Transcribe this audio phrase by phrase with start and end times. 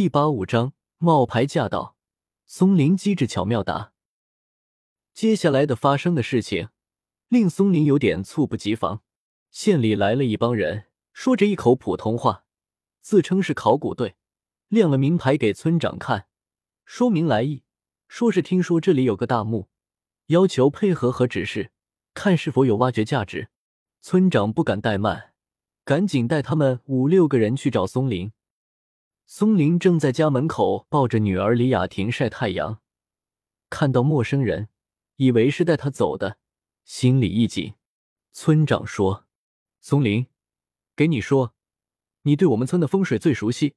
[0.00, 1.96] 第八五章冒牌驾到。
[2.46, 3.92] 松林机智巧妙答。
[5.12, 6.68] 接下来的发生的事情
[7.26, 9.02] 令松林有点猝不及防。
[9.50, 12.44] 县里来了一帮人，说着一口普通话，
[13.00, 14.14] 自称是考古队，
[14.68, 16.28] 亮了名牌给村长看，
[16.84, 17.64] 说明来意，
[18.06, 19.68] 说是听说这里有个大墓，
[20.26, 21.72] 要求配合和指示，
[22.14, 23.48] 看是否有挖掘价值。
[24.00, 25.32] 村长不敢怠慢，
[25.84, 28.30] 赶紧带他们五六个人去找松林。
[29.30, 32.80] 松林正在家门口抱着女儿李雅婷晒太阳，
[33.68, 34.70] 看到陌生人，
[35.16, 36.38] 以为是带他走的，
[36.86, 37.74] 心里一紧。
[38.32, 39.26] 村长说。
[39.82, 40.28] 松林，
[40.96, 41.54] 给你说，
[42.22, 43.74] 你对我们村的风水最熟悉，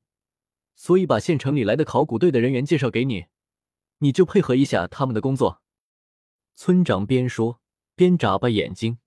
[0.74, 3.26] 所以把县城里来的考古队的人员介绍给你，
[3.98, 5.62] 你就配合一下他们的工作。
[6.56, 7.60] 村长边说
[7.94, 9.00] 边眨巴眼睛。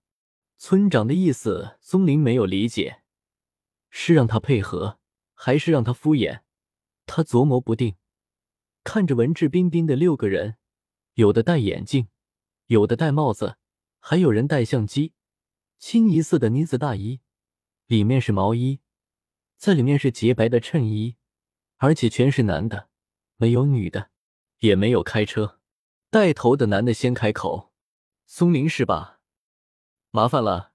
[0.58, 3.02] 村长的意思，松林没有理解，
[3.88, 4.98] 是让他配合，
[5.34, 6.42] 还是让他敷衍？
[7.06, 7.96] 他琢磨不定，
[8.82, 10.56] 看着文质彬彬的六个人，
[11.14, 12.08] 有的戴眼镜，
[12.66, 13.58] 有的戴帽子，
[14.00, 15.12] 还有人带相机。
[15.78, 17.20] 清一色的呢子大衣，
[17.86, 18.80] 里面是毛衣，
[19.58, 21.16] 在里面是洁白的衬衣，
[21.76, 22.88] 而且全是男的，
[23.36, 24.10] 没有女的，
[24.60, 25.60] 也没有开车。
[26.08, 27.72] 带头的男的先开口
[28.24, 29.20] ：“松林是吧？
[30.10, 30.72] 麻烦了，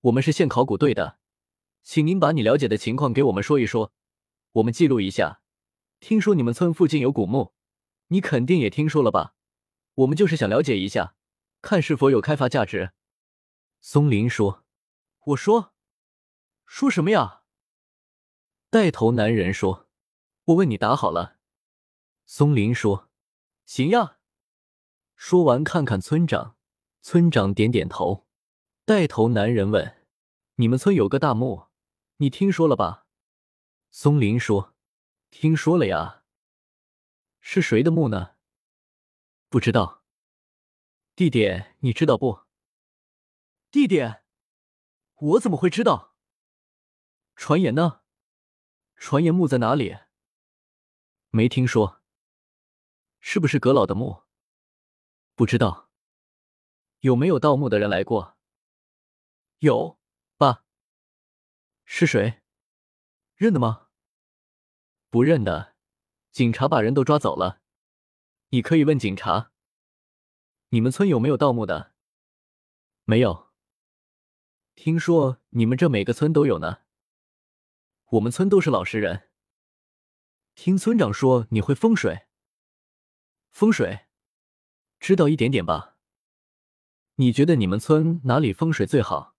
[0.00, 1.18] 我们是县考古队的，
[1.82, 3.92] 请您把你了解的情况给我们说一说，
[4.52, 5.40] 我们记录一下。
[6.00, 7.54] 听说你们村附近有古墓，
[8.08, 9.34] 你肯定也听说了吧？
[9.94, 11.16] 我们就是想了解一下，
[11.60, 12.92] 看是否有开发价值。”
[13.80, 14.64] 松林说
[15.26, 15.74] ：“我说，
[16.66, 17.42] 说什么呀？”
[18.70, 19.88] 带头男人说
[20.46, 21.38] ：“我问你答好了。”
[22.26, 23.10] 松林说
[23.66, 24.18] ：“行呀。”
[25.16, 26.56] 说完，看看村长，
[27.00, 28.26] 村长点点头。
[28.84, 29.96] 带头男人问
[30.56, 31.66] ：“你们村有个大墓，
[32.18, 33.06] 你听说了吧？”
[33.90, 34.74] 松林说
[35.30, 36.24] ：“听说了呀。”
[37.40, 38.36] 是谁的墓呢？
[39.48, 40.04] 不知道。
[41.14, 42.46] 地点你知道不？
[43.70, 44.24] 地点，
[45.14, 46.14] 我怎么会知道？
[47.34, 48.02] 传言呢？
[48.96, 49.96] 传言墓在哪里？
[51.30, 52.02] 没听说。
[53.20, 54.24] 是不是阁老的墓？
[55.34, 55.90] 不知道。
[57.00, 58.36] 有没有盗墓的人来过？
[59.58, 59.98] 有，
[60.36, 60.64] 爸。
[61.84, 62.42] 是谁？
[63.38, 63.86] 认得吗？
[65.10, 65.76] 不认得。
[66.32, 67.60] 警察把人都抓走了。
[68.48, 69.52] 你可以问警察。
[70.70, 71.94] 你们村有没有盗墓的？
[73.04, 73.52] 没有。
[74.74, 76.80] 听说你们这每个村都有呢。
[78.06, 79.30] 我们村都是老实人。
[80.56, 82.26] 听村长说你会风水。
[83.50, 84.06] 风水，
[84.98, 85.96] 知道一点点吧。
[87.14, 89.36] 你觉得你们村哪里风水最好？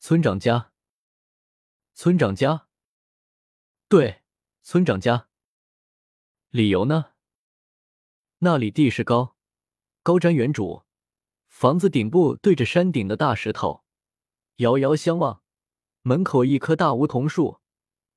[0.00, 0.72] 村长家。
[1.94, 2.66] 村长家。
[3.92, 4.22] 对，
[4.62, 5.28] 村长家。
[6.48, 7.10] 理由呢？
[8.38, 9.36] 那里地势高，
[10.02, 10.84] 高瞻远瞩，
[11.46, 13.84] 房子顶部对着山顶的大石头。
[14.56, 15.42] 遥遥相望，
[16.00, 17.60] 门口一棵大梧桐树，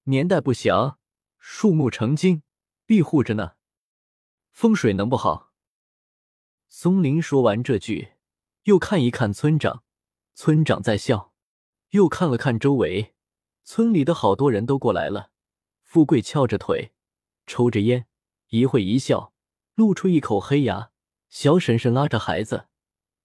[0.03, 0.97] 年代不详，
[1.37, 2.43] 树木成精，
[2.85, 3.55] 庇护着呢。
[4.51, 5.51] 风水能不好？
[6.69, 8.13] 松林说完这句，
[8.63, 9.83] 又看一看村长，
[10.35, 11.33] 村长在笑，
[11.89, 13.13] 又看了看周围，
[13.65, 15.33] 村里的好多人都过来了。
[15.95, 16.91] 富贵翘着腿，
[17.47, 18.05] 抽着烟，
[18.49, 19.31] 一会一笑，
[19.75, 20.91] 露出一口黑牙。
[21.29, 22.67] 小婶婶拉着孩子，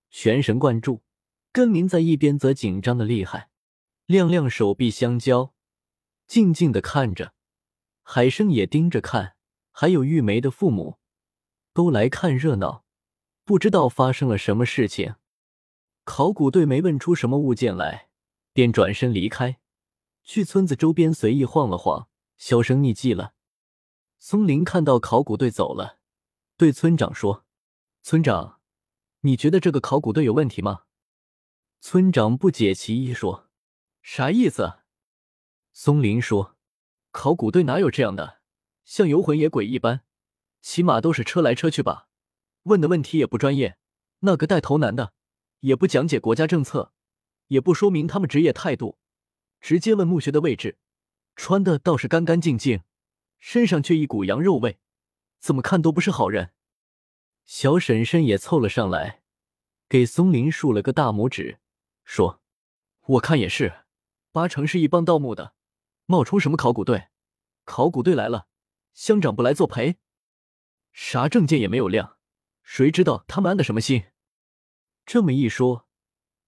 [0.09, 1.03] 全神贯注。
[1.51, 3.51] 根林在一边则紧张的厉害，
[4.07, 5.53] 亮亮手臂相交，
[6.29, 7.35] 静静的看着。
[8.05, 9.35] 海生也盯着看，
[9.73, 10.99] 还有玉梅的父母
[11.75, 12.85] 都来看热闹，
[13.45, 15.17] 不知道发生了什么事情。
[16.05, 18.11] 考古队没问出什么物件来，
[18.53, 19.59] 便转身离开，
[20.23, 22.07] 去村子周边随意晃了晃，
[22.41, 23.35] 销声匿迹了。
[24.19, 25.99] 松林看到考古队走了，
[26.57, 27.45] 对村长说
[28.03, 28.61] ：“村长，
[29.21, 30.85] 你觉得这个考古队有问题吗？”
[31.81, 33.51] 村长不解其意说
[34.01, 34.79] ：“啥意思？”
[35.75, 36.57] 松林说
[37.13, 38.41] ：“考古队哪有这样的，
[38.85, 40.01] 像游魂野鬼一般，
[40.63, 42.09] 起码都是车来车去吧？
[42.63, 43.77] 问的问题也不专业。
[44.21, 45.13] 那个带头男的，
[45.61, 46.95] 也不讲解国家政策，
[47.49, 48.99] 也不说明他们职业态度，
[49.61, 50.79] 直接问墓穴的位置。
[51.43, 52.83] 穿的倒是干干净净，
[53.39, 54.79] 身上却一股羊肉味，
[55.39, 56.53] 怎么看都不是好人。”
[57.47, 59.23] 小婶婶也凑了上来，
[59.89, 61.59] 给松林竖了个大拇指。
[62.05, 62.43] 说
[63.17, 63.85] ：“我看也是，
[64.33, 65.55] 八成是一帮盗墓的，
[66.05, 67.09] 冒充什么考古队。
[67.65, 68.47] 考古队来了，
[68.93, 69.97] 乡长不来作陪，
[70.93, 72.19] 啥证件也没有亮，
[72.63, 74.05] 谁知道他们安的什么心？”
[75.07, 75.89] 这么一说，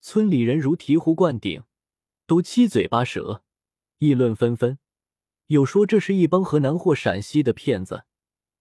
[0.03, 1.65] 村里人如醍醐灌顶，
[2.27, 3.43] 都七嘴八舌，
[3.97, 4.79] 议论纷纷。
[5.47, 8.05] 有说这是一帮河南或陕西的骗子，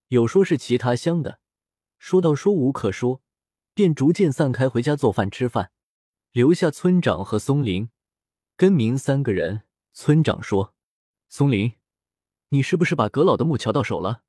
[0.07, 1.39] 有说是其他乡的。
[1.97, 3.21] 说到说无可说，
[3.73, 5.71] 便逐渐散开回家做饭吃饭，
[6.31, 7.89] 留下村长和松林、
[8.57, 9.63] 根明三个人。
[9.93, 10.73] 村长说
[11.27, 11.73] ：“松林，
[12.49, 14.23] 你是不是把阁老的墓瞧到手了？”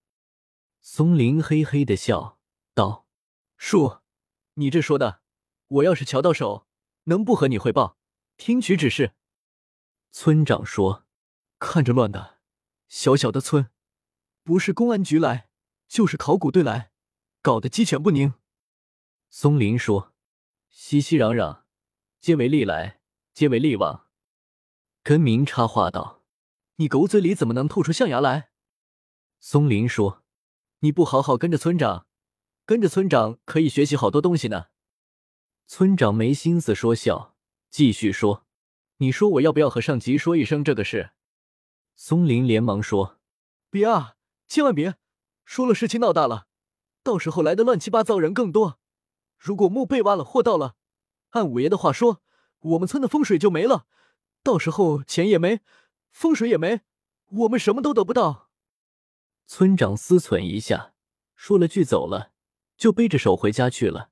[0.83, 2.39] 松林嘿嘿的笑
[2.75, 3.07] 道
[3.57, 3.99] ：“叔，
[4.55, 5.21] 你这说的，
[5.69, 6.67] 我要是瞧到手，
[7.05, 7.97] 能不和你汇报，
[8.37, 9.13] 听取指示？”
[10.11, 11.07] 村长说
[11.61, 12.41] ：“看着乱的，
[12.93, 13.71] 小小的村，
[14.45, 15.49] 不是公安局来，
[15.89, 16.93] 就是考古队来，
[17.41, 18.35] 搞得鸡犬不宁。”
[19.31, 20.13] 松林说
[20.69, 21.63] ：“熙熙攘攘，
[22.21, 23.01] 皆为利来，
[23.33, 24.09] 皆为利往。”
[25.03, 26.23] 根明插话道
[26.77, 28.51] ：“你狗嘴里怎么能吐出象牙来？”
[29.41, 30.23] 松林说
[30.81, 32.07] ：“你不好好跟着村长，
[32.67, 34.67] 跟着村长可以学习好多东西呢。”
[35.67, 37.39] 村长没心思说笑，
[37.71, 38.47] 继续说
[38.99, 41.13] ：“你说我要不要和上级说一声这个事？”
[41.95, 43.21] 松林连忙说
[43.71, 44.17] ：“别啊，
[44.49, 44.97] 千万别！
[45.45, 46.47] 说了事情闹大了，
[47.03, 48.79] 到时候来的乱七八糟人更多。
[49.39, 50.77] 如果墓被挖了，或盗了，
[51.31, 52.23] 按五爷的话说，
[52.61, 53.87] 我们村的风水就没了。”
[54.45, 55.61] 到时候钱也没，
[56.11, 56.81] 风水也没，
[57.29, 58.51] 我们什么都得不到。
[59.47, 60.95] 村长思忖一下，
[61.37, 62.33] 说了句“走了”，
[62.77, 64.12] 就背着手回家去了。